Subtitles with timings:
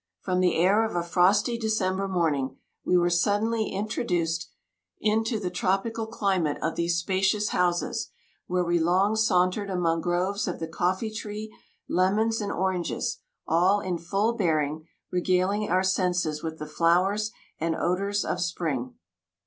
[0.19, 4.49] From the air of a frosty December morning, we were suddenly introduced
[4.99, 8.09] into the tropical climate of these spacious houses,
[8.47, 11.55] where we long sauntered among groves of the coffee tree,
[11.87, 17.29] lemons and oranges, all in full bearing, regaling our senses with the flowers
[17.59, 18.95] and odours of spring.